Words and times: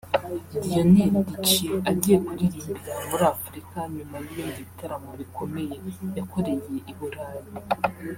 Lionel 0.65 1.13
Richie 1.27 1.75
agiye 1.89 2.17
kuririmbira 2.25 2.95
muri 3.09 3.23
Afurika 3.33 3.77
nyuma 3.95 4.15
y’ibindi 4.23 4.61
bitaramo 4.67 5.09
bikomeye 5.19 5.75
yakoreye 6.17 6.61
i 6.91 6.93
Burayi 6.97 7.41